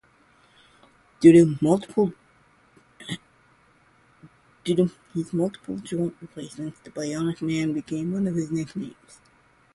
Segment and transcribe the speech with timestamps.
[1.19, 1.45] Due to
[5.13, 9.21] his multiple joint replacements, "The Bionic Man" became one of his nicknames.